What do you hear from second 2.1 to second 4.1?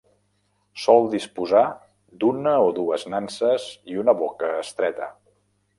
d'una o dues nanses i